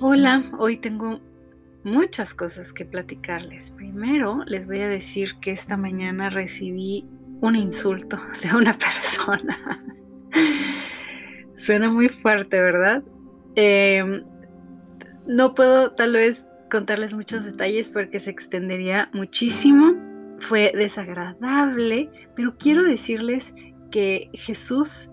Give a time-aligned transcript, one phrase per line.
[0.00, 1.20] Hola, hoy tengo
[1.84, 3.70] muchas cosas que platicarles.
[3.70, 7.06] Primero les voy a decir que esta mañana recibí
[7.40, 9.56] un insulto de una persona.
[11.56, 13.04] Suena muy fuerte, ¿verdad?
[13.54, 14.24] Em,
[15.28, 19.94] no puedo tal vez contarles muchos detalles porque se extendería muchísimo.
[20.40, 23.54] Fue desagradable, pero quiero decirles
[23.92, 25.12] que Jesús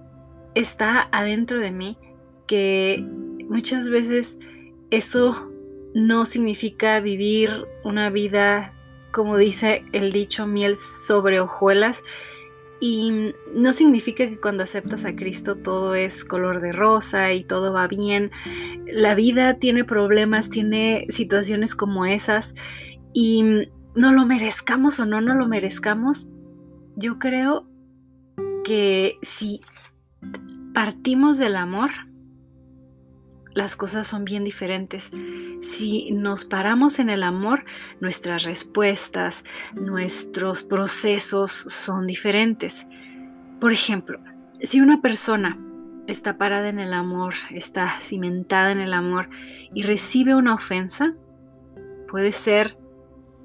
[0.56, 2.00] está adentro de mí,
[2.48, 3.06] que
[3.48, 4.40] muchas veces
[4.92, 5.52] eso
[5.94, 8.74] no significa vivir una vida,
[9.12, 12.04] como dice el dicho, miel sobre hojuelas.
[12.80, 17.74] Y no significa que cuando aceptas a Cristo todo es color de rosa y todo
[17.74, 18.32] va bien.
[18.88, 22.56] La vida tiene problemas, tiene situaciones como esas.
[23.14, 23.44] Y
[23.96, 26.30] no lo merezcamos o no no lo merezcamos,
[26.96, 27.68] yo creo
[28.64, 29.62] que si
[30.74, 31.90] partimos del amor,
[33.54, 35.12] las cosas son bien diferentes.
[35.62, 37.66] Si nos paramos en el amor,
[38.00, 42.88] nuestras respuestas, nuestros procesos son diferentes.
[43.60, 44.20] Por ejemplo,
[44.62, 45.58] si una persona
[46.08, 49.30] está parada en el amor, está cimentada en el amor
[49.74, 51.14] y recibe una ofensa,
[52.08, 52.78] puede ser,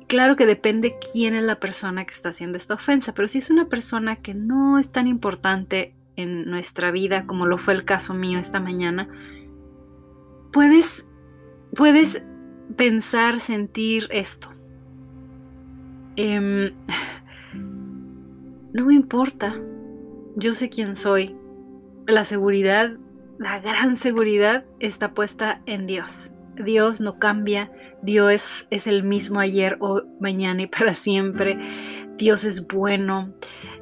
[0.09, 3.51] claro que depende quién es la persona que está haciendo esta ofensa, pero si es
[3.51, 8.15] una persona que no es tan importante en nuestra vida como lo fue el caso
[8.15, 9.09] mío esta mañana,
[10.57, 11.07] puedes,
[11.77, 12.23] puedes
[12.77, 14.49] pensar, sentir esto.
[16.17, 16.73] Em,
[18.73, 19.55] no me importa,
[20.37, 21.37] yo sé quién soy.
[22.07, 22.97] La seguridad,
[23.39, 26.33] la gran seguridad está puesta en Dios.
[26.55, 31.59] Dios no cambia, Dios es el mismo ayer, o mañana y para siempre.
[32.17, 33.34] Dios es bueno,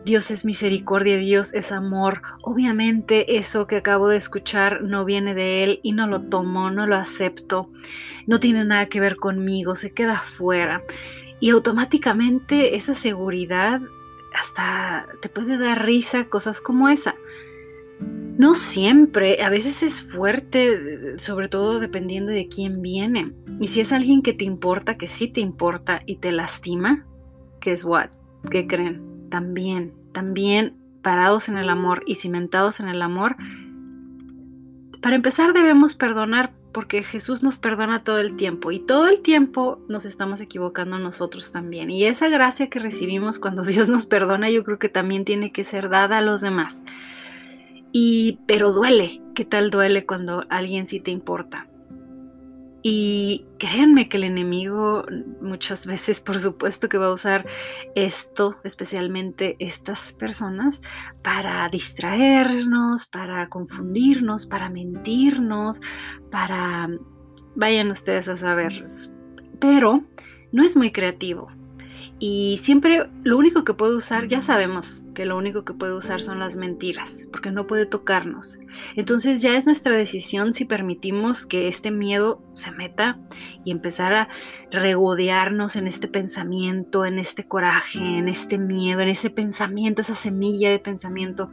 [0.05, 2.20] Dios es misericordia, Dios es amor.
[2.42, 6.86] Obviamente eso que acabo de escuchar no viene de Él y no lo tomo, no
[6.86, 7.70] lo acepto,
[8.27, 10.83] no tiene nada que ver conmigo, se queda fuera.
[11.40, 13.80] Y automáticamente esa seguridad
[14.34, 17.14] hasta te puede dar risa cosas como esa.
[18.36, 23.33] No siempre, a veces es fuerte, sobre todo dependiendo de quién viene.
[23.61, 27.06] Y si es alguien que te importa, que sí te importa y te lastima,
[27.61, 28.11] ¿qué es what?
[28.50, 29.14] ¿Qué creen?
[29.34, 33.34] También, también parados en el amor y cimentados en el amor,
[35.02, 39.84] para empezar debemos perdonar porque Jesús nos perdona todo el tiempo y todo el tiempo
[39.89, 41.90] nos estamos equivocando nosotros también.
[41.90, 45.64] Y esa gracia que recibimos cuando Dios nos perdona yo creo que también tiene que
[45.64, 46.84] ser dada a los demás.
[47.90, 51.67] Y pero duele, ¿qué tal duele cuando alguien sí te importa?
[52.86, 55.06] Y créanme que el enemigo
[55.40, 57.46] muchas veces, por supuesto, que va a usar
[57.95, 60.83] esto, especialmente estas personas,
[61.23, 65.80] para distraernos, para confundirnos, para mentirnos,
[66.30, 66.90] para...
[67.56, 68.84] Vayan ustedes a saber.
[69.58, 70.05] Pero
[70.52, 71.48] no es muy creativo.
[72.27, 76.23] Y siempre lo único que puede usar, ya sabemos que lo único que puede usar
[76.23, 78.58] son las mentiras, porque no puede tocarnos.
[78.96, 83.20] Entonces ya es nuestra decisión si permitimos que este miedo se meta
[83.62, 84.29] y empezar a
[84.70, 90.70] regodearnos en este pensamiento, en este coraje, en este miedo, en ese pensamiento, esa semilla
[90.70, 91.51] de pensamiento.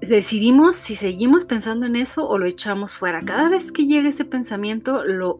[0.00, 3.20] Decidimos si seguimos pensando en eso o lo echamos fuera.
[3.20, 5.38] Cada vez que llega ese pensamiento, lo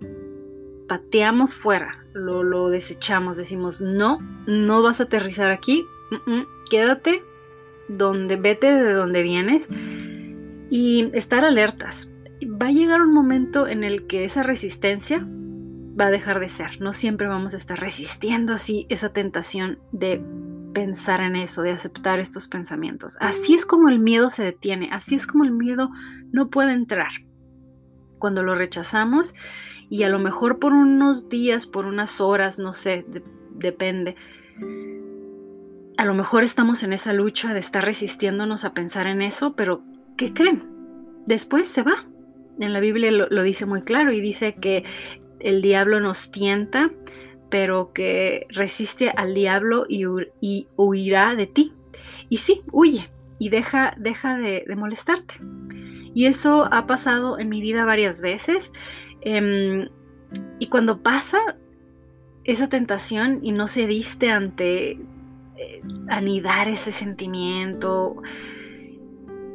[0.91, 4.19] pateamos fuera, lo, desechamos, decimos, no,
[4.49, 5.87] no vas a aterrizar aquí,
[6.69, 7.23] quédate
[7.87, 9.69] donde, vete de donde vienes
[10.69, 12.09] y estar alertas.
[12.43, 16.81] Va a llegar un momento en el que esa resistencia va a dejar de ser.
[16.81, 20.21] No siempre vamos a estar resistiendo así esa tentación de
[20.75, 23.17] pensar en eso, de aceptar estos pensamientos.
[23.21, 25.89] Así es como el miedo se detiene, así es como el miedo
[26.33, 27.13] no puede entrar.
[28.21, 29.35] Cuando lo rechazamos
[29.89, 33.05] y a lo mejor por unos días, por unas horas, no sé,
[33.51, 34.15] depende.
[35.97, 39.83] A lo mejor estamos en esa lucha de estar resistiéndonos a pensar en eso, pero
[40.17, 40.63] ¿qué creen?
[41.27, 42.07] Después se va.
[42.61, 44.85] En la Biblia lo, dice muy claro y dice que
[45.41, 46.91] el diablo nos tienta,
[47.51, 50.05] pero que resiste al diablo y,
[50.77, 51.73] huirá de ti.
[52.29, 55.35] Y sí, huye y deja, deja de molestarte.
[56.15, 58.73] Y eso ha pasado en mi vida varias veces.
[59.21, 59.89] Em,
[60.59, 61.39] y cuando pasa
[62.45, 68.23] esa tentación y no se diste ante eh, anidar ese sentimiento,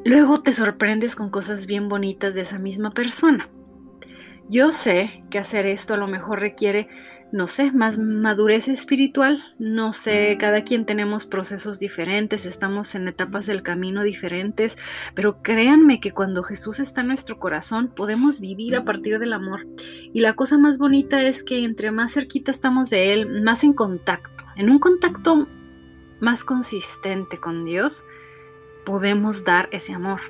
[0.03, 3.49] luego te sorprendes con cosas bien bonitas de esa misma persona.
[4.47, 6.87] Yo sé que hacer esto a lo mejor requiere
[7.31, 13.45] no sé, más madurez espiritual, no sé, cada quien tenemos procesos diferentes, estamos en etapas
[13.45, 14.77] del camino diferentes,
[15.15, 19.67] pero créanme que cuando Jesús está en nuestro corazón podemos vivir a partir del amor.
[20.13, 23.73] Y la cosa más bonita es que entre más cerquita estamos de Él, más en
[23.73, 25.47] contacto, en un contacto
[26.19, 28.05] más consistente con Dios,
[28.85, 30.21] podemos dar ese amor.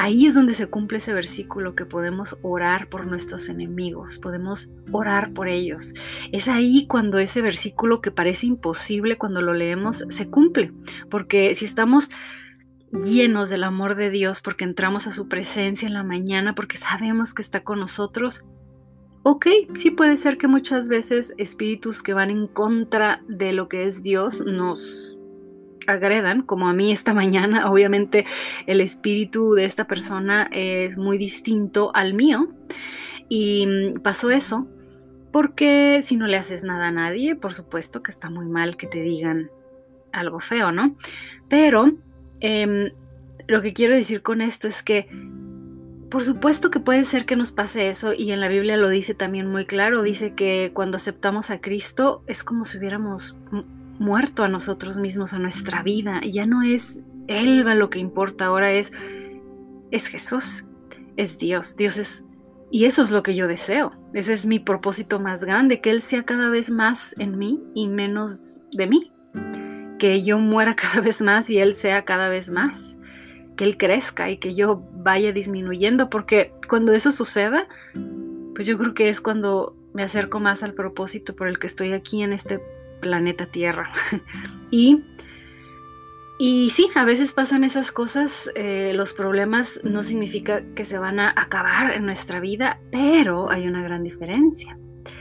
[0.00, 5.32] Ahí es donde se cumple ese versículo que podemos orar por nuestros enemigos, podemos orar
[5.32, 5.92] por ellos.
[6.30, 10.72] Es ahí cuando ese versículo que parece imposible cuando lo leemos se cumple,
[11.10, 12.10] porque si estamos
[12.92, 17.34] llenos del amor de Dios, porque entramos a su presencia en la mañana, porque sabemos
[17.34, 18.44] que está con nosotros,
[19.24, 23.82] ok, sí puede ser que muchas veces espíritus que van en contra de lo que
[23.82, 25.17] es Dios nos
[25.94, 28.26] agredan, como a mí esta mañana, obviamente
[28.66, 32.48] el espíritu de esta persona es muy distinto al mío.
[33.28, 34.66] Y mm, pasó eso
[35.32, 38.86] porque si no le haces nada a nadie, por supuesto que está muy mal que
[38.86, 39.50] te digan
[40.12, 40.96] algo feo, ¿no?
[41.48, 41.92] Pero
[42.40, 42.90] em,
[43.46, 45.08] lo que quiero decir con esto es que
[46.10, 49.14] por supuesto que puede ser que nos pase eso y en la Biblia lo dice
[49.14, 53.36] también muy claro, dice que cuando aceptamos a Cristo es como si hubiéramos
[53.98, 56.20] muerto a nosotros mismos, a nuestra vida.
[56.22, 58.92] Ya no es Él lo que importa, ahora es,
[59.90, 60.66] es Jesús,
[61.16, 61.76] es Dios.
[61.76, 62.24] Dios es...
[62.70, 63.92] Y eso es lo que yo deseo.
[64.12, 67.88] Ese es mi propósito más grande, que Él sea cada vez más en mí y
[67.88, 69.12] menos de mí.
[69.98, 72.98] Que yo muera cada vez más y Él sea cada vez más.
[73.56, 77.66] Que Él crezca y que yo vaya disminuyendo, porque cuando eso suceda,
[78.54, 81.92] pues yo creo que es cuando me acerco más al propósito por el que estoy
[81.92, 82.60] aquí en este
[83.00, 83.92] planeta Tierra.
[84.70, 85.04] y,
[86.38, 91.20] y sí, a veces pasan esas cosas, eh, los problemas no significa que se van
[91.20, 94.78] a acabar en nuestra vida, pero hay una gran diferencia.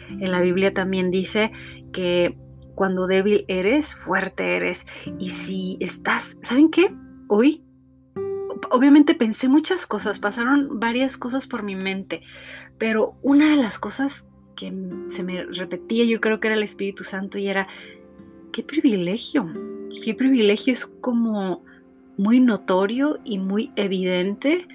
[0.10, 1.52] En la Biblia también dice
[1.92, 2.38] que
[2.78, 4.86] cuando débil eres, fuerte eres.
[5.18, 6.96] Y si estás, ¿saben qué?
[7.28, 7.66] Hoy,
[8.70, 12.22] obviamente pensé muchas cosas, pasaron varias cosas por mi mente,
[12.78, 14.28] pero una de las cosas
[14.58, 14.74] que
[15.08, 17.68] se me repetía, yo creo que era el Espíritu Santo y era,
[18.52, 19.48] qué privilegio,
[20.04, 21.64] qué privilegio es como
[22.18, 24.68] muy notorio y muy evidente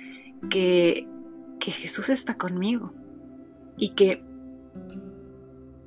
[0.49, 1.07] que,
[1.61, 2.95] que Jesús está conmigo
[3.77, 4.23] y que,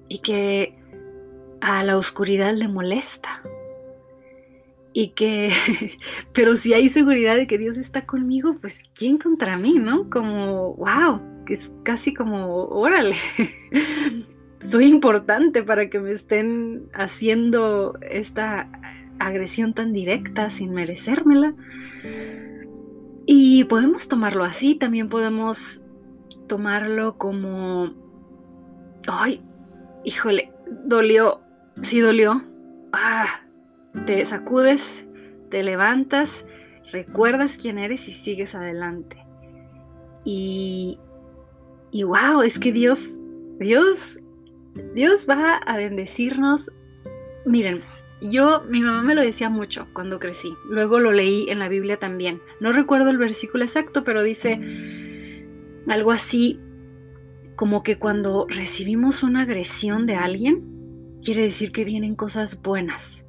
[0.09, 0.77] y que
[1.62, 3.42] a la oscuridad le molesta.
[4.97, 5.51] Y que,
[6.33, 10.09] pero si hay seguridad de que Dios está conmigo, pues ¿quién contra mí, no?
[10.09, 11.19] Como, wow,
[11.50, 13.18] es casi como, órale,
[14.62, 18.69] soy importante para que me estén haciendo esta
[19.19, 21.53] agresión tan directa sin merecérmela.
[23.25, 25.83] Y podemos tomarlo así, también podemos
[26.47, 27.94] tomarlo como,
[29.07, 29.42] ay,
[30.06, 30.53] híjole,
[30.86, 31.42] dolió,
[31.81, 32.42] sí dolió.
[32.94, 33.44] Ah,
[34.06, 35.06] te sacudes,
[35.50, 36.45] te levantas,
[36.92, 39.18] recuerdas quién eres y sigues adelante.
[40.24, 41.00] Y,
[41.92, 43.18] y wow, es que Dios,
[43.59, 44.19] Dios,
[44.94, 46.71] Dios va a bendecirnos.
[47.45, 47.83] Miren,
[48.21, 50.53] yo, mi mamá me lo decía mucho cuando crecí.
[50.69, 52.42] Luego lo leí en la Biblia también.
[52.59, 54.59] No recuerdo el versículo exacto, pero dice
[55.88, 56.59] algo así
[57.56, 63.25] como que cuando recibimos una agresión de alguien, quiere decir que vienen cosas buenas.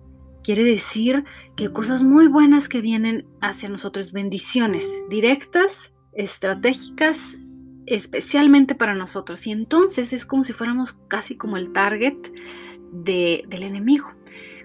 [0.47, 1.25] Quiere decir
[1.57, 7.37] que cosas muy buenas que vienen hacia nosotros, bendiciones directas, estratégicas,
[7.85, 9.45] especialmente para nosotros.
[9.49, 12.15] Y entonces es como si fuéramos casi como el target
[12.93, 14.13] del enemigo,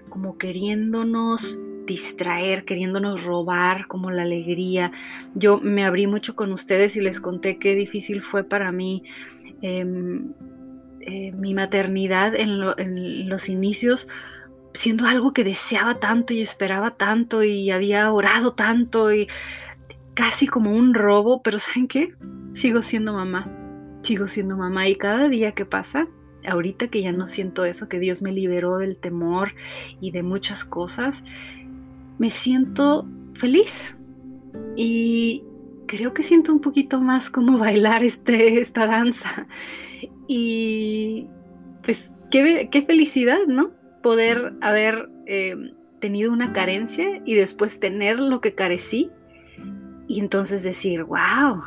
[0.08, 4.92] como queriéndonos distraer, queriéndonos robar como la alegría.
[5.34, 9.02] Yo me abrí mucho con ustedes y les conté qué difícil fue para mí
[9.62, 10.32] em,
[11.00, 14.06] eh, mi maternidad en los inicios
[14.74, 19.28] siendo algo que deseaba tanto y esperaba tanto y había orado tanto y
[20.14, 22.14] casi como un robo, pero ¿saben qué?
[22.52, 23.46] sigo siendo mamá,
[24.02, 26.06] sigo siendo mamá y cada día que pasa,
[26.46, 29.54] ahorita que ya no siento eso, que Dios me liberó del temor
[30.00, 31.24] y de muchas cosas,
[32.18, 33.96] me siento feliz
[34.76, 35.44] y
[35.86, 39.46] creo que siento un poquito más como bailar este, esta danza.
[40.28, 41.26] Y
[41.84, 43.70] pues qué, qué felicidad, ¿no?
[44.02, 45.56] Poder haber eh,
[46.00, 49.10] tenido una carencia y después tener lo que carecí
[50.08, 51.62] y entonces decir, wow,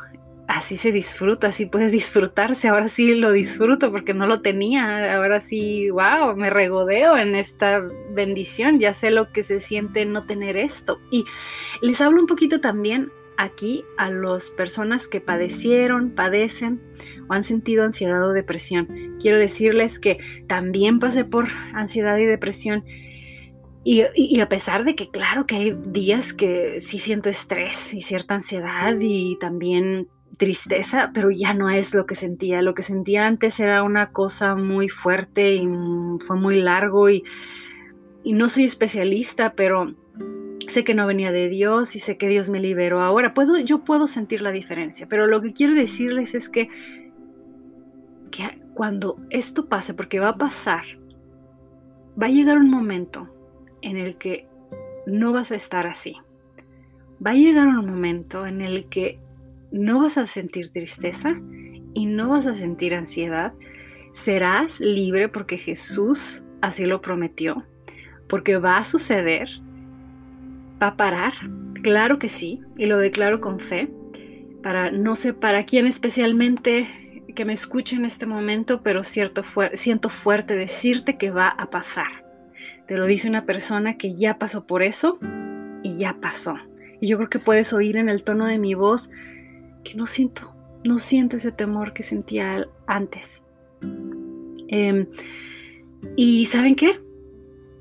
[0.46, 5.40] así se disfruta, así puede disfrutarse, ahora sí lo disfruto porque no lo tenía, ahora
[5.40, 7.82] sí, wow, me regodeo en esta
[8.14, 11.00] bendición, ya sé lo que se siente no tener esto.
[11.10, 11.24] Y
[11.82, 16.80] les hablo un poquito también aquí a las personas que padecieron, padecen
[17.28, 19.16] o han sentido ansiedad o depresión.
[19.20, 22.84] quiero decirles que también pasé por ansiedad y depresión.
[23.88, 28.34] Y, a pesar de que claro que hay días que sí siento estrés y cierta
[28.34, 32.62] ansiedad y también tristeza, pero ya no es lo que sentía.
[32.62, 35.68] Lo que sentía antes era una cosa muy fuerte y
[36.18, 37.22] fue muy largo y,
[38.24, 39.94] y no soy especialista, pero
[40.68, 43.00] sé que no venía de Dios y sé que Dios me liberó.
[43.00, 46.68] Ahora puedo, yo puedo sentir la diferencia, pero lo que quiero decirles es que,
[48.30, 50.84] que cuando esto pase, porque va a pasar,
[52.20, 53.28] va a llegar un momento
[53.82, 54.48] en el que
[55.06, 56.14] no vas a estar así.
[57.24, 59.18] Va a llegar un momento en el que
[59.70, 61.34] no vas a sentir tristeza
[61.94, 63.54] y no vas a sentir ansiedad.
[64.12, 67.64] Serás libre porque Jesús así lo prometió,
[68.28, 69.48] porque va a suceder,
[70.82, 71.32] va a parar,
[71.82, 73.90] claro que sí, y lo declaro con fe,
[74.62, 76.88] para no sé para quién especialmente
[77.34, 82.24] que me escuche en este momento, pero siento fuerte decirte que va a pasar.
[82.88, 85.18] Te lo dice una persona que ya pasó por eso
[85.82, 86.56] y ya pasó.
[87.00, 89.10] Y yo creo que puedes oír en el tono de mi voz
[89.84, 93.42] que no siento, no siento ese temor que sentía antes.
[94.68, 95.06] Em,
[96.16, 96.98] y ¿saben qué?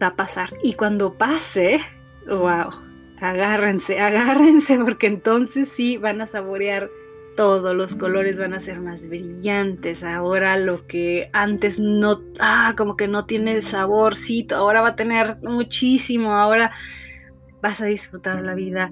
[0.02, 0.54] Va a pasar.
[0.62, 1.80] Y cuando pase,
[2.28, 2.85] wow,
[3.20, 6.90] agárrense, agárrense porque entonces sí van a saborear
[7.36, 10.04] todos los colores van a ser más brillantes.
[10.04, 15.38] Ahora lo que antes no, ah, como que no tiene saborcito, ahora va a tener
[15.44, 16.34] muchísimo.
[16.34, 16.72] Ahora
[17.62, 18.90] vas a disfrutar la vida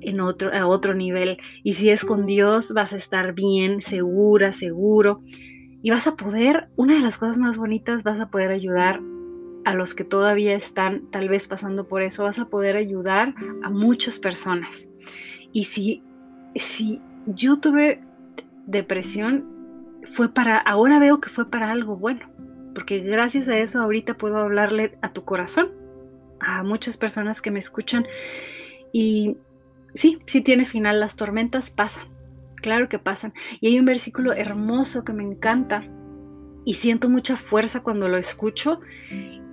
[0.00, 1.38] en otro, a otro nivel.
[1.62, 5.22] Y si es con Dios, vas a estar bien, segura, seguro.
[5.82, 9.00] Y vas a poder, una de las cosas más bonitas, vas a poder ayudar
[9.64, 13.70] a los que todavía están tal vez pasando por eso, vas a poder ayudar a
[13.70, 14.90] muchas personas.
[15.52, 16.02] Y si,
[16.54, 18.02] si yo tuve
[18.66, 19.48] depresión,
[20.12, 22.30] fue para, ahora veo que fue para algo bueno,
[22.74, 25.72] porque gracias a eso ahorita puedo hablarle a tu corazón,
[26.40, 28.06] a muchas personas que me escuchan
[28.92, 29.38] y
[29.94, 32.08] sí, sí tiene final, las tormentas pasan,
[32.56, 33.32] claro que pasan.
[33.60, 35.84] Y hay un versículo hermoso que me encanta
[36.64, 38.80] y siento mucha fuerza cuando lo escucho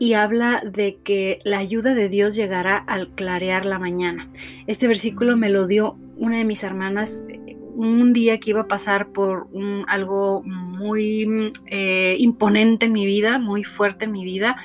[0.01, 4.31] y habla de que la ayuda de Dios llegará al clarear la mañana.
[4.65, 7.27] Este versículo me lo dio una de mis hermanas
[7.75, 9.48] un día que iba a pasar por
[9.88, 14.55] algo muy eh, imponente en mi vida, muy fuerte en mi vida.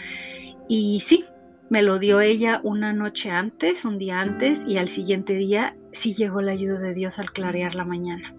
[0.68, 1.26] Y sí,
[1.68, 6.12] me lo dio ella una noche antes, un día antes, y al siguiente día sí
[6.12, 8.35] llegó la ayuda de Dios al clarear la mañana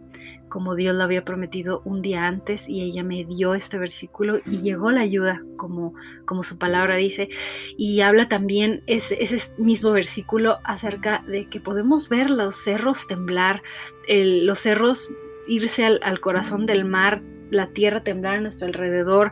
[0.50, 4.58] como Dios lo había prometido un día antes y ella me dio este versículo y
[4.58, 5.94] llegó la ayuda como,
[6.25, 7.30] como su palabra dice
[7.77, 13.62] y habla también ese, ese mismo versículo acerca de que podemos ver los cerros temblar,
[14.08, 15.10] los cerros
[15.48, 19.32] irse al, al corazón del mar, la tierra temblar a nuestro alrededor,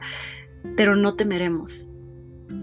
[0.76, 1.90] pero no temeremos.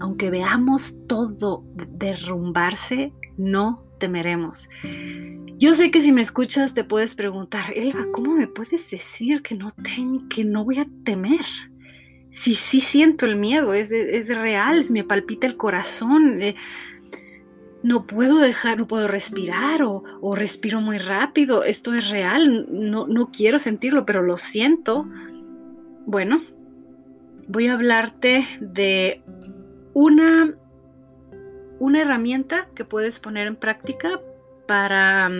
[0.00, 4.68] Aunque veamos todo derrumbarse, no temeremos.
[5.62, 9.54] Yo sé que si me escuchas te puedes preguntar, Elba, ¿cómo me puedes decir que
[9.54, 11.45] no, ten, que no voy a temer?
[12.33, 16.42] Si sí siento el miedo, es, es real, me palpita el corazón.
[16.42, 16.57] Eh,
[17.85, 21.62] no puedo dejar, no puedo respirar o, o, respiro muy rápido.
[21.62, 25.07] Esto es real, no, no quiero sentirlo, pero lo siento.
[26.07, 26.42] Bueno,
[27.47, 29.23] voy a hablarte de
[29.95, 30.57] una,
[31.78, 34.19] una herramienta que puedes poner en práctica
[34.73, 35.31] para,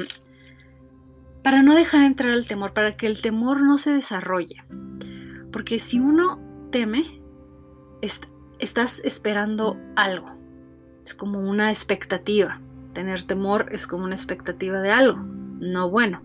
[1.43, 4.63] para no dejar entrar el temor, para que el temor no se desarrolle.
[5.51, 6.39] Porque si uno
[6.71, 7.23] teme,
[8.59, 10.37] estás esperando algo.
[11.03, 12.61] Es como una expectativa.
[12.93, 16.21] Tener temor es como una expectativa de algo, no bueno.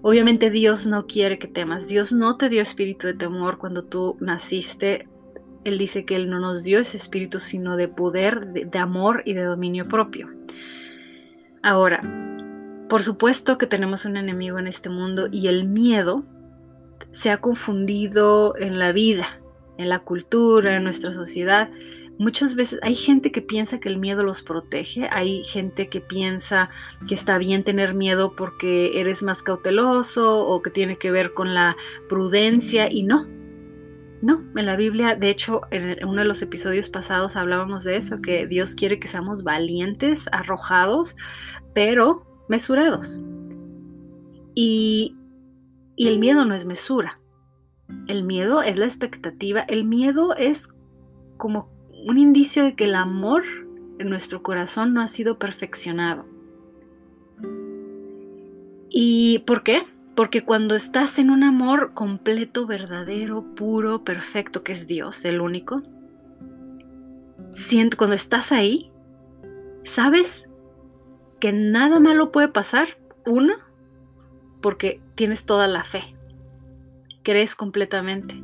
[0.00, 1.88] Obviamente Dios no quiere que temas.
[1.88, 5.06] Dios no te dio espíritu de temor cuando tú naciste.
[5.64, 9.34] Él dice que Él no nos dio ese espíritu, sino de poder, de amor y
[9.34, 10.30] de dominio propio.
[11.62, 12.00] Ahora,
[12.90, 16.24] por supuesto que tenemos un enemigo en este mundo y el miedo
[17.12, 19.40] se ha confundido en la vida,
[19.78, 21.70] en la cultura, en nuestra sociedad.
[22.18, 26.68] Muchas veces hay gente que piensa que el miedo los protege, hay gente que piensa
[27.08, 31.54] que está bien tener miedo porque eres más cauteloso o que tiene que ver con
[31.54, 31.76] la
[32.08, 33.28] prudencia y no,
[34.22, 38.20] no, en la Biblia, de hecho, en uno de los episodios pasados hablábamos de eso,
[38.20, 41.14] que Dios quiere que seamos valientes, arrojados,
[41.72, 43.22] pero mesurados.
[44.54, 45.16] Y,
[45.96, 47.18] y el miedo no es mesura.
[48.06, 49.60] El miedo es la expectativa.
[49.60, 50.68] El miedo es
[51.38, 51.70] como
[52.06, 53.44] un indicio de que el amor
[53.98, 56.26] en nuestro corazón no ha sido perfeccionado.
[58.90, 59.86] ¿Y por qué?
[60.14, 65.82] Porque cuando estás en un amor completo, verdadero, puro, perfecto, que es Dios, el único,
[67.96, 68.90] cuando estás ahí,
[69.84, 70.49] sabes
[71.40, 72.98] que nada malo puede pasar.
[73.26, 73.54] Uno,
[74.60, 76.14] porque tienes toda la fe.
[77.22, 78.40] Crees completamente.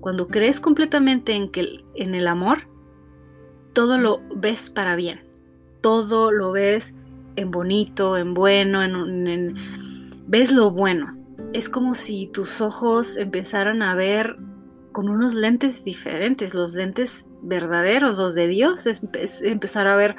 [0.00, 2.68] Cuando crees completamente en que en el amor,
[3.72, 5.24] todo lo ves para bien.
[5.80, 6.94] Todo lo ves
[7.36, 9.54] en bonito, en bueno, en,
[10.26, 11.16] ves lo bueno.
[11.52, 14.36] Es como si tus ojos empezaran a ver
[14.92, 19.02] con unos lentes diferentes, los lentes verdaderos, los de Dios, es,
[19.42, 20.16] empezar a ver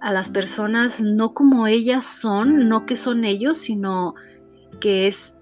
[0.00, 4.14] a las personas no como ellas son, no que son ellos, sino
[4.80, 5.36] que es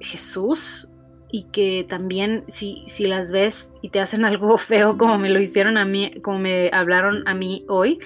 [0.00, 0.88] Jesús
[1.30, 5.40] y que también si, si las ves y te hacen algo feo como me lo
[5.40, 7.98] hicieron a mí, como me hablaron a mí hoy,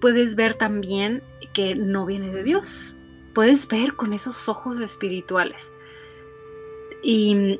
[0.00, 2.96] puedes ver también que no viene de Dios.
[3.34, 5.72] Puedes ver con esos ojos espirituales.
[7.02, 7.58] Y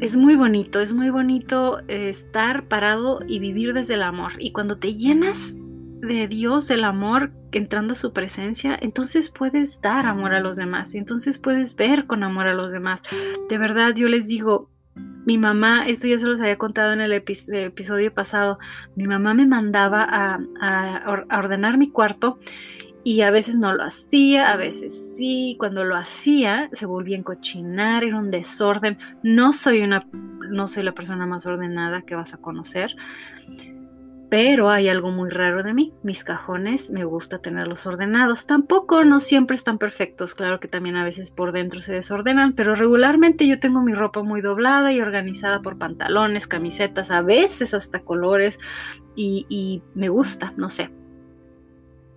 [0.00, 4.32] es muy bonito, es muy bonito estar parado y vivir desde el amor.
[4.38, 5.54] Y cuando te llenas
[6.04, 10.94] de Dios, del amor, entrando a su presencia, entonces puedes dar amor a los demás,
[10.94, 13.02] entonces puedes ver con amor a los demás.
[13.48, 14.70] De verdad, yo les digo,
[15.26, 18.58] mi mamá, esto ya se los había contado en el episodio pasado,
[18.94, 20.38] mi mamá me mandaba a,
[21.30, 22.38] ordenar mi cuarto
[23.04, 25.56] y a veces no lo hacía, a veces sí.
[25.58, 28.98] Cuando lo hacía, se volvía a encochinar, era un desorden.
[29.22, 30.06] No soy una,
[30.50, 32.96] no soy la persona más ordenada que vas a conocer.
[34.34, 35.92] Pero hay algo muy raro de mí.
[36.02, 38.48] Mis cajones me gusta tenerlos ordenados.
[38.48, 40.34] Tampoco no siempre están perfectos.
[40.34, 44.24] Claro que también a veces por dentro se desordenan, pero regularmente yo tengo mi ropa
[44.24, 48.58] muy doblada y organizada por pantalones, camisetas, a veces hasta colores.
[49.14, 50.90] Y, y me gusta, no sé.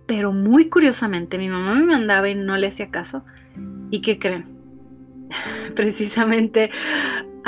[0.08, 3.22] Pero muy curiosamente mi mamá me mandaba y no le hacía caso.
[3.92, 4.58] ¿Y qué creen?
[5.76, 6.72] Precisamente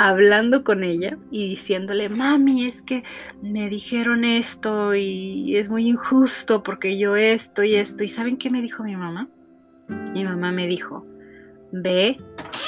[0.07, 3.03] hablando con ella y diciéndole, mami, es que
[3.41, 8.03] me dijeron esto y es muy injusto porque yo esto y esto.
[8.03, 9.29] ¿Y saben qué me dijo mi mamá?
[10.13, 11.05] Mi mamá me dijo,
[11.71, 12.17] ve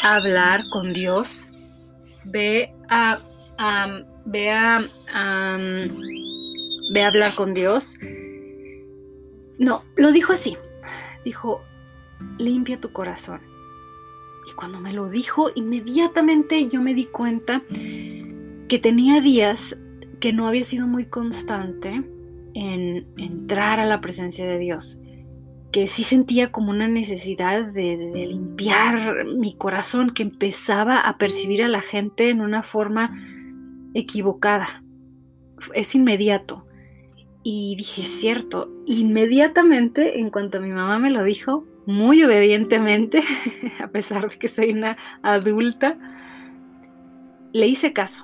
[0.04, 1.52] a hablar con Dios,
[2.24, 3.20] ve a,
[4.26, 4.82] ve a,
[6.94, 7.98] ve a hablar con Dios.
[9.58, 10.58] No, lo dijo así.
[11.26, 11.64] Dijo,
[12.38, 13.53] limpia tu corazón
[14.54, 17.64] cuando me lo dijo, inmediatamente yo me di cuenta
[18.68, 19.78] que tenía días
[20.20, 22.04] que no había sido muy constante
[22.54, 25.02] en entrar a la presencia de Dios,
[25.72, 31.68] que sí sentía como una necesidad de, limpiar mi corazón, que empezaba a percibir a
[31.68, 33.14] la gente en una forma
[33.94, 34.84] equivocada.
[35.74, 36.66] Es inmediato.
[37.44, 43.22] Y dije, cierto, inmediatamente, en cuanto mi mamá me lo dijo, muy obedientemente,
[43.80, 45.98] a pesar de que soy una adulta,
[47.52, 48.24] le hice caso.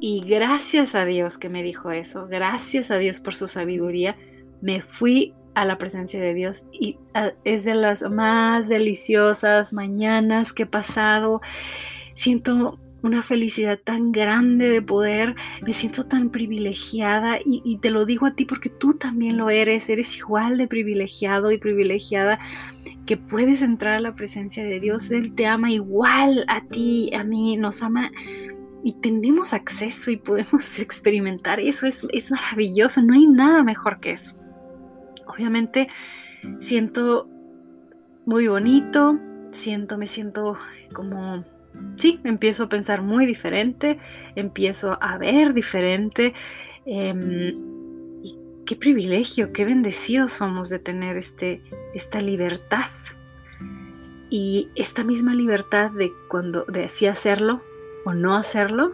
[0.00, 4.16] Y gracias a Dios que me dijo eso, gracias a Dios por su sabiduría,
[4.62, 10.52] me fui a la presencia de Dios y ah, es de las más deliciosas mañanas
[10.52, 11.40] que he pasado.
[12.14, 18.26] Siento una felicidad tan grande de poder, me siento tan privilegiada y, te lo digo
[18.26, 22.38] a ti porque tú también lo eres, eres igual de privilegiado y privilegiada
[23.06, 27.24] que puedes entrar a la presencia de Dios, Él te ama igual a ti, a
[27.24, 28.10] mí, nos ama
[28.84, 34.12] y tenemos acceso y podemos experimentar eso, es, es maravilloso, no hay nada mejor que
[34.12, 34.34] eso.
[35.26, 35.88] Obviamente
[36.60, 37.28] siento
[38.26, 39.18] muy bonito,
[39.50, 40.56] siento, me siento
[40.92, 41.44] como
[41.96, 43.98] sí, empiezo a pensar muy diferente,
[44.36, 46.34] empiezo a ver diferente.
[46.86, 47.54] Em,
[48.66, 51.62] qué privilegio, qué bendecidos somos de tener este,
[51.94, 52.86] esta libertad.
[54.30, 57.62] Y esta misma libertad de cuando de así hacerlo
[58.04, 58.92] o no hacerlo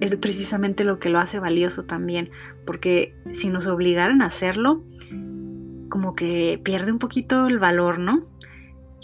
[0.00, 2.30] es precisamente lo que lo hace valioso también,
[2.66, 4.82] porque si nos obligaran a hacerlo,
[5.88, 8.26] como que pierde un poquito el valor, ¿no?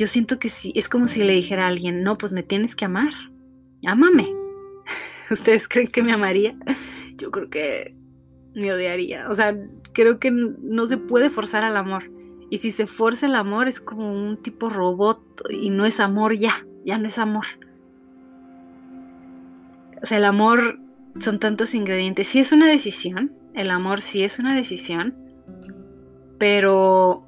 [0.01, 2.75] Yo siento que sí, es como si le dijera a alguien, no, pues me tienes
[2.75, 3.13] que amar,
[3.85, 4.35] ámame.
[5.31, 6.57] ¿Ustedes creen que me amaría?
[7.19, 7.95] Yo creo que
[8.55, 9.29] me odiaría.
[9.29, 9.55] O sea,
[9.93, 12.11] creo que no se puede forzar al amor.
[12.49, 16.35] Y si se forza el amor es como un tipo robot y no es amor
[16.35, 17.45] ya, ya no es amor.
[20.03, 20.79] O sea, el amor
[21.19, 22.27] son tantos ingredientes.
[22.27, 25.15] Sí es una decisión, el amor sí es una decisión,
[26.39, 27.27] pero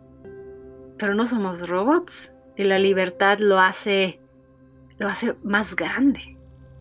[0.97, 4.21] pero no somos robots y la libertad lo hace,
[4.99, 6.37] lo hace más grande.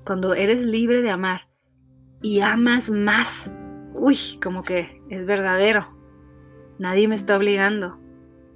[0.05, 1.47] Cuando eres libre de amar
[2.21, 3.51] y amas más,
[3.93, 5.87] uy, como que es verdadero.
[6.79, 7.99] Nadie me está obligando.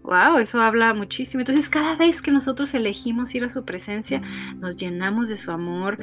[0.03, 1.41] Wow, eso habla muchísimo.
[1.41, 4.21] Entonces, cada vez que nosotros elegimos ir a su presencia,
[4.57, 5.97] nos llenamos de su amor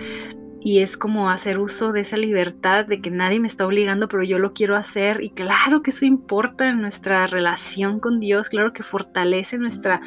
[0.60, 4.22] y es como hacer uso de esa libertad de que nadie me está obligando, pero
[4.22, 5.22] yo lo quiero hacer.
[5.22, 10.00] Y claro que eso importa en nuestra relación con Dios, claro que fortalece nuestra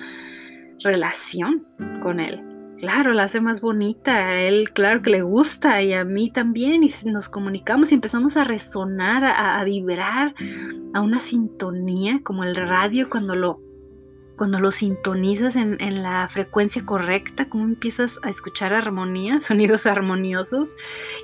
[0.84, 1.66] relación
[2.02, 2.42] con Él.
[2.78, 6.84] Claro, la hace más bonita, a él claro que le gusta y a mí también
[6.84, 10.36] y nos comunicamos y empezamos a resonar, a, a vibrar
[10.94, 13.65] a una sintonía como el radio cuando lo
[14.38, 20.76] cuando lo sintonizas en, la frecuencia correcta, cómo empiezas a escuchar armonía, sonidos armoniosos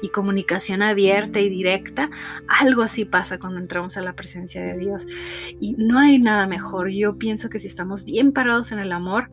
[0.02, 2.10] y comunicación abierta y directa,
[2.48, 5.06] algo así pasa cuando entramos a la presencia de Dios.
[5.60, 6.90] Y no hay nada mejor.
[6.90, 9.30] Yo pienso que si estamos bien parados en el amor,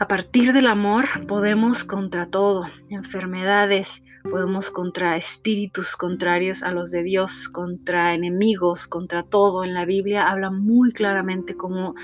[0.00, 7.02] a partir del amor podemos contra todo, enfermedades, podemos contra espíritus contrarios a los de
[7.02, 9.64] Dios, contra enemigos, contra todo.
[9.64, 11.94] En la Biblia habla muy claramente cómo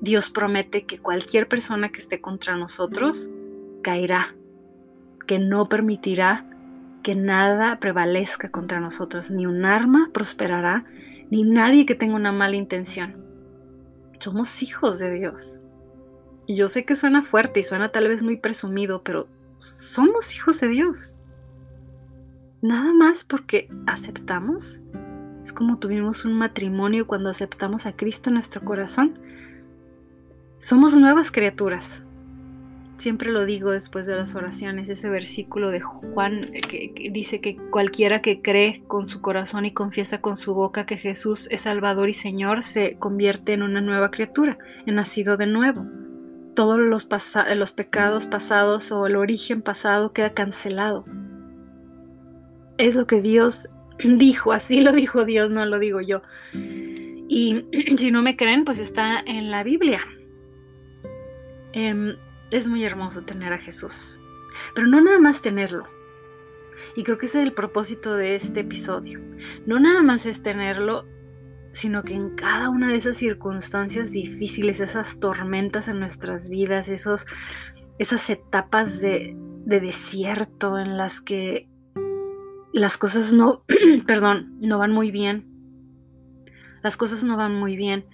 [0.00, 3.30] Dios promete que cualquier persona que esté contra nosotros
[3.82, 4.34] caerá,
[5.26, 6.46] que no permitirá
[7.02, 10.84] que nada prevalezca contra nosotros, ni un arma prosperará,
[11.30, 13.14] ni nadie que tenga una mala intención.
[14.18, 15.60] Somos hijos de Dios.
[16.46, 19.28] Y yo sé que suena fuerte y suena tal vez muy presumido, pero
[19.58, 21.20] somos hijos de Dios.
[22.60, 24.82] Nada más porque aceptamos.
[25.42, 29.20] Es como tuvimos un matrimonio cuando aceptamos a Cristo en nuestro corazón
[30.58, 32.06] somos nuevas criaturas.
[32.96, 38.22] Siempre lo digo después de las oraciones, ese versículo de Juan que, dice que cualquiera
[38.22, 42.14] que cree con su corazón y confiesa con su boca que Jesús es Salvador y
[42.14, 45.86] Señor se convierte en una nueva criatura, en nacido de nuevo.
[46.54, 47.06] Todos los,
[47.54, 51.04] los pecados pasados o el origen pasado queda cancelado.
[52.78, 56.22] Es lo que Dios dijo, así lo dijo Dios, no lo digo yo.
[56.54, 57.66] Y
[57.98, 60.00] si no me creen, pues está en la Biblia.
[61.76, 62.16] Em,
[62.50, 64.18] es muy hermoso tener a Jesús,
[64.74, 65.82] pero no nada más tenerlo.
[66.94, 69.20] Y creo que ese es el propósito de este episodio.
[69.66, 71.04] No nada más es tenerlo,
[71.72, 77.26] sino que en cada una de esas circunstancias difíciles, esas tormentas en nuestras vidas, esos,
[77.98, 79.36] esas etapas de,
[79.66, 81.68] de desierto en las que
[82.72, 83.64] las cosas no,
[84.06, 85.46] perdón, no van muy bien.
[86.82, 88.06] Las cosas no van muy bien,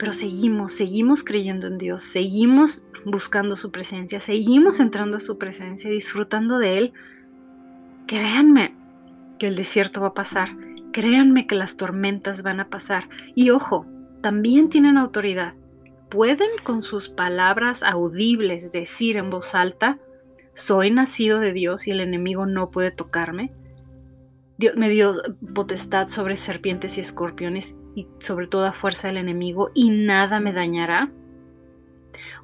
[0.00, 5.90] pero seguimos, seguimos creyendo en Dios, seguimos buscando su presencia, seguimos entrando a su presencia,
[5.90, 6.92] disfrutando de Él,
[8.06, 8.74] créanme
[9.38, 10.56] que el desierto va a pasar,
[10.90, 13.10] créanme que las tormentas van a pasar.
[13.34, 13.84] Y ojo,
[14.22, 15.52] también tienen autoridad.
[16.08, 19.98] Pueden con sus palabras audibles decir en voz alta,
[20.54, 23.52] soy nacido de Dios y el enemigo no puede tocarme.
[24.76, 25.14] Me dio
[25.54, 31.10] potestad sobre serpientes y escorpiones y sobre toda fuerza del enemigo y nada me dañará.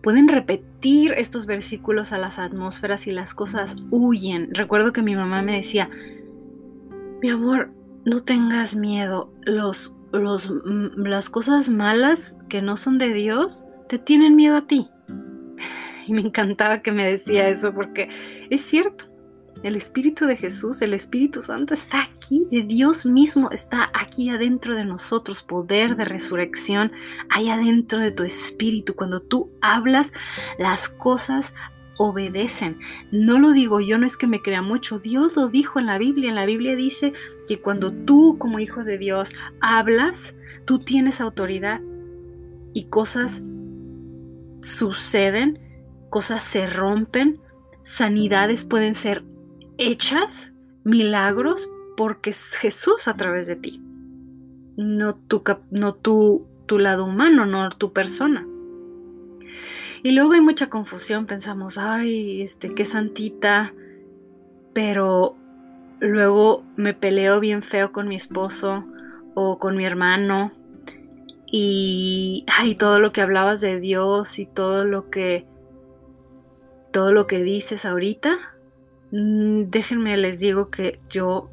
[0.02, 4.54] Pueden repetir estos versículos a las atmósferas y las cosas huyen.
[4.54, 5.90] Recuerdo que mi mamá me decía,
[7.20, 7.70] mi amor,
[8.04, 13.98] no tengas miedo, los, los, mm, las cosas malas que no son de Dios te
[13.98, 14.88] tienen miedo a ti.
[16.08, 18.08] Y me encantaba que me decía eso porque
[18.48, 19.06] es cierto.
[19.66, 24.76] El Espíritu de Jesús, el Espíritu Santo está aquí, de Dios mismo está aquí adentro
[24.76, 26.92] de nosotros, poder de resurrección,
[27.30, 28.94] hay adentro de tu espíritu.
[28.94, 30.12] Cuando tú hablas,
[30.60, 31.52] las cosas
[31.98, 32.78] obedecen.
[33.10, 35.98] No lo digo yo, no es que me crea mucho, Dios lo dijo en la
[35.98, 36.28] Biblia.
[36.28, 37.12] En la Biblia dice
[37.48, 41.80] que cuando tú como hijo de Dios hablas, tú tienes autoridad
[42.72, 43.42] y cosas
[44.62, 45.58] suceden,
[46.08, 47.40] cosas se rompen,
[47.82, 49.24] sanidades pueden ser
[49.78, 50.52] hechas
[50.84, 53.82] milagros porque es Jesús a través de ti.
[54.76, 58.46] No tu, no tu, tu lado humano, no tu persona.
[60.02, 63.72] Y luego hay mucha confusión, pensamos, ay, este, qué santita,
[64.72, 65.36] pero
[66.00, 68.84] luego me peleo bien feo con mi esposo
[69.34, 70.52] o con mi hermano
[71.46, 75.46] y ay, todo lo que hablabas de Dios y todo lo que
[76.92, 78.36] todo lo que dices ahorita
[79.10, 81.50] déjenme les digo que yo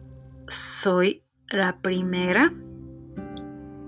[0.47, 2.53] soy la primera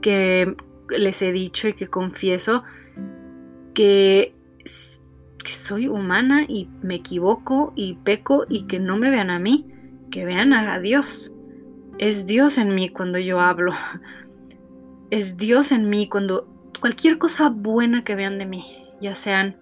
[0.01, 0.55] que
[0.89, 2.63] les he dicho y que confieso
[3.73, 4.33] que,
[5.43, 9.67] soy humana y me equivoco y peco y que no me vean a mí,
[10.09, 11.33] que vean a Dios.
[11.99, 13.71] Es Dios en mí cuando yo hablo.
[15.11, 16.47] Es Dios en mí cuando
[16.81, 18.63] cualquier cosa buena que vean de mí,
[19.01, 19.55] ya sean,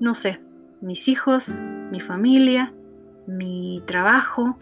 [0.00, 0.40] no sé,
[0.80, 1.60] mis hijos,
[1.94, 2.74] mi familia,
[3.28, 4.58] mi trabajo,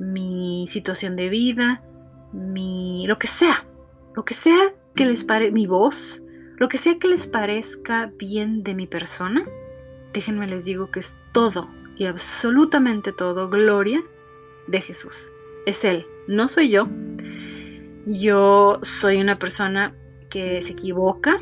[0.00, 1.80] mi situación de vida,
[2.32, 3.64] mi lo que sea,
[4.16, 6.22] lo que sea que les pare, mi voz,
[6.58, 9.42] Lo que sea que les parezca bien de mi persona,
[10.12, 14.00] déjenme les digo que es todo y absolutamente todo gloria
[14.68, 15.32] de Jesús.
[15.66, 16.88] Es Él, no soy yo.
[18.06, 19.94] Yo soy una persona
[20.30, 21.36] que se equivoca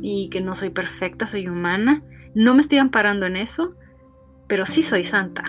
[0.00, 2.02] y que no soy perfecta, soy humana.
[2.34, 3.76] No me estoy amparando en eso,
[4.52, 5.44] pero sí soy santa.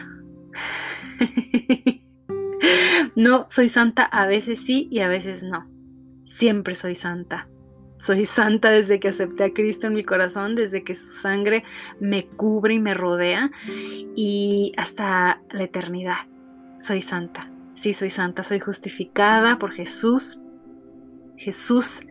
[3.17, 5.69] no, soy santa a veces sí y a veces no.
[6.25, 7.49] Siempre soy santa.
[7.97, 11.65] Soy santa desde que acepté a Cristo en mi corazón, desde que su sangre
[11.99, 13.51] me cubre y me rodea
[14.15, 16.19] y hasta la eternidad.
[16.79, 17.51] Soy santa.
[17.73, 18.41] Sí, soy santa.
[18.41, 20.39] Soy justificada por Jesús.
[21.35, 22.03] Jesús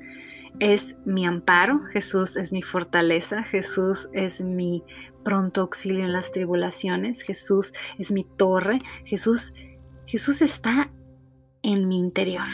[0.60, 4.84] es mi amparo, Jesús es mi fortaleza, Jesús es mi
[5.22, 9.54] pronto auxilio en las tribulaciones, Jesús es mi torre, Jesús,
[10.06, 10.90] Jesús está
[11.62, 12.46] en mi interior.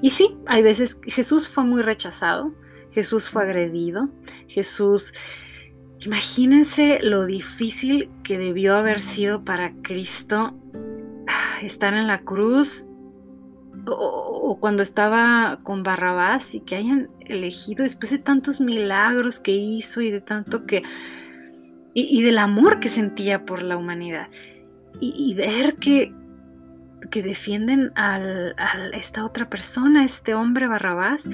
[0.00, 2.54] Y sí, hay veces Jesús fue muy rechazado,
[2.90, 4.08] Jesús fue agredido,
[4.46, 5.12] Jesús,
[6.00, 10.54] imagínense lo difícil que debió haber sido para Cristo
[11.26, 12.86] ah, estar en la cruz
[13.86, 20.00] o, cuando estaba con Barrabás y que hayan elegido después de tantos milagros que hizo
[20.00, 20.82] y de tanto que
[21.94, 24.28] y, del amor que sentía por la humanidad
[25.00, 26.12] y ver que,
[27.10, 28.20] que defienden a
[28.92, 31.28] esta otra persona, este hombre Barrabás.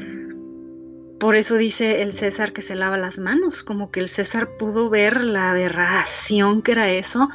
[1.19, 4.91] Por eso dice el César que se lava las manos, como que el César pudo
[4.91, 7.29] ver la aberración que era eso.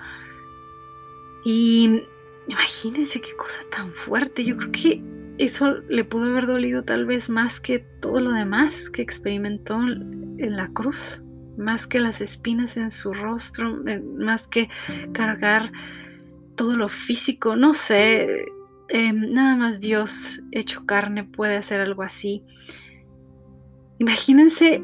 [1.44, 2.04] Y
[2.48, 4.44] imagínense qué cosa tan fuerte.
[4.44, 5.04] Yo creo que
[5.38, 10.56] eso le pudo haber dolido tal vez más que todo lo demás que experimentó en
[10.56, 11.24] la cruz,
[11.60, 13.84] más que las espinas en su rostro,
[14.18, 14.70] más que
[15.14, 15.72] cargar
[16.56, 18.46] todo lo físico, no sé,
[18.90, 22.44] em, nada más Dios hecho carne puede hacer algo así.
[24.00, 24.84] Imagínense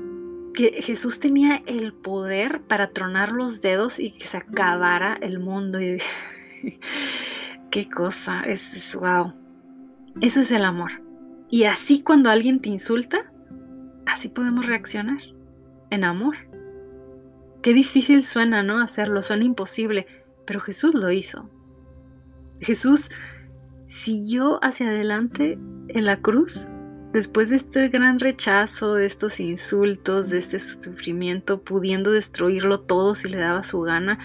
[0.54, 5.80] que Jesús tenía el poder para tronar los dedos y que se acabara el mundo.
[7.72, 9.34] Qué cosa, es wow.
[10.22, 11.04] Eso es el amor.
[11.50, 13.32] Y así cuando alguien te insulta,
[14.06, 15.20] así podemos reaccionar,
[15.90, 16.36] en amor.
[17.66, 18.80] Qué difícil suena, ¿no?
[18.80, 20.06] Hacerlo, suena imposible,
[20.46, 21.50] pero Jesús lo hizo.
[22.60, 23.10] Jesús
[23.88, 26.68] siguió hacia adelante en la cruz
[27.12, 33.30] después de este gran rechazo, de estos insultos, de este sufrimiento, pudiendo destruirlo todo si
[33.30, 34.20] le daba su gana.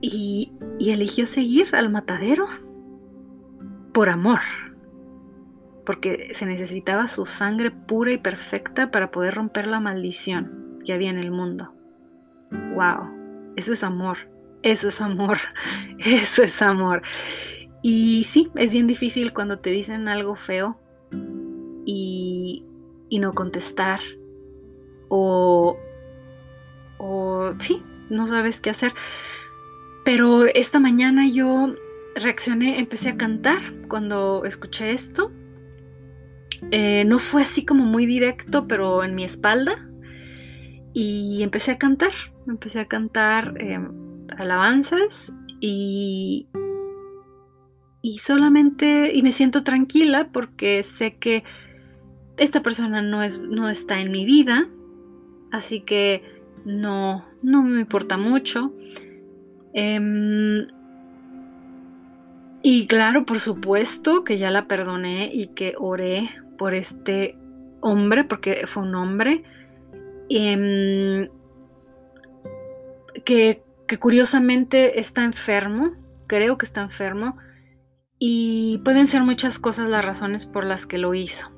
[0.00, 2.46] Y, y eligió seguir al matadero
[3.92, 4.38] por amor,
[5.84, 11.10] porque se necesitaba su sangre pura y perfecta para poder romper la maldición que había
[11.10, 11.74] en el mundo.
[12.74, 13.52] ¡Wow!
[13.56, 14.32] Eso es amor.
[14.62, 15.38] Eso es amor,
[15.98, 17.02] eso es amor.
[17.82, 20.78] Y sí, es bien difícil cuando te dicen algo feo
[21.84, 22.64] y,
[23.10, 24.00] no contestar
[25.08, 25.76] o,
[26.98, 28.94] o sí, no sabes qué hacer.
[30.04, 31.74] Pero esta mañana yo
[32.16, 35.30] reaccioné, empecé a cantar cuando escuché esto.
[36.70, 39.88] Eh, no fue así como muy directo, pero en mi espalda.
[40.94, 42.12] Y empecé a cantar,
[42.46, 43.54] empecé a cantar.
[43.58, 44.02] Em,
[44.38, 46.48] alabanzas y,
[48.02, 51.44] y solamente, y me siento tranquila porque sé que
[52.36, 54.68] esta persona no, es, no está en mi vida,
[55.50, 56.22] así que
[56.64, 58.72] no, no me importa mucho.
[59.74, 60.66] Em,
[62.62, 66.30] y claro, por supuesto que ya la perdoné y que oré
[66.62, 67.36] por este
[67.80, 69.42] hombre, porque fue un hombre,
[70.30, 71.28] em,
[73.24, 73.64] que
[73.98, 75.96] curiosamente está enfermo,
[76.28, 77.36] creo que está enfermo,
[78.16, 81.50] y pueden ser muchas cosas las razones por las que lo hizo.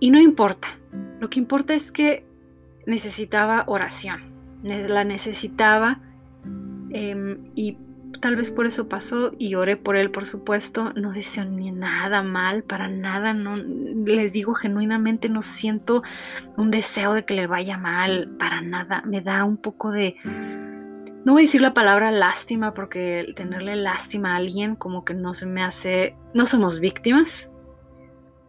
[0.00, 0.68] Y no importa,
[1.20, 2.24] lo que importa es que
[2.86, 6.00] necesitaba oración, la necesitaba
[6.94, 7.76] em, y
[8.22, 10.92] tal vez por eso pasó y oré por él, por supuesto.
[10.94, 13.34] No deseo ni nada mal, para nada.
[13.34, 16.04] No, les digo genuinamente, no siento
[16.56, 19.02] un deseo de que le vaya mal, para nada.
[19.04, 24.34] Me da un poco de, no voy a decir la palabra lástima porque tenerle lástima
[24.34, 27.50] a alguien como que no se me hace, no somos víctimas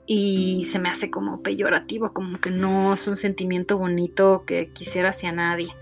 [0.05, 5.09] y se me hace como peyorativo, como que no es un sentimiento bonito que quisiera
[5.09, 5.73] hacia nadie.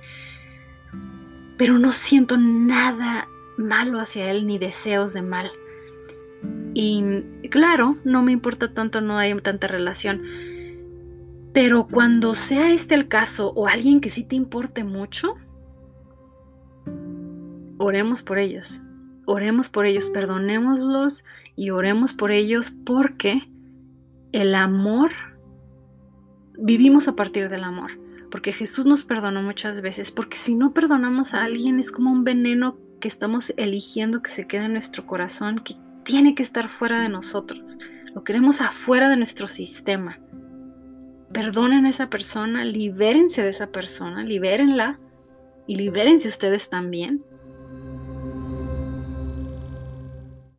[1.57, 5.51] Pero no siento nada malo hacia él ni deseos de mal.
[6.73, 7.03] Y
[7.49, 10.21] claro, no me importa tanto, no hay tanta relación.
[11.53, 15.35] Pero cuando sea este el caso o alguien que sí te importe mucho,
[17.77, 18.81] oremos por ellos.
[19.25, 23.49] Oremos por ellos, perdonémoslos y oremos por ellos porque
[24.31, 25.11] el amor,
[26.57, 27.91] vivimos a partir del amor,
[28.29, 32.23] porque Jesús nos perdonó muchas veces, porque si no perdonamos a alguien es como un
[32.23, 37.01] veneno que estamos eligiendo que se quede en nuestro corazón, que tiene que estar fuera
[37.01, 37.77] de nosotros,
[38.15, 40.19] lo queremos afuera de nuestro sistema.
[41.33, 44.99] Perdonen a esa persona, libérense de esa persona, libérenla
[45.67, 47.25] y libérense ustedes también